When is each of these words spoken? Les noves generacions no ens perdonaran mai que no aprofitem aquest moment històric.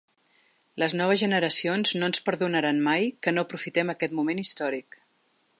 Les 0.83 0.95
noves 1.01 1.19
generacions 1.23 1.93
no 2.01 2.09
ens 2.13 2.25
perdonaran 2.29 2.81
mai 2.89 3.07
que 3.23 3.37
no 3.37 3.47
aprofitem 3.49 3.97
aquest 3.97 4.21
moment 4.23 4.47
històric. 4.47 5.03